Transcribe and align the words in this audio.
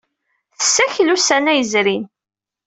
Tessakel 0.59 1.07
ussan-a 1.15 1.49
ay 1.51 1.57
yezrin. 1.59 2.03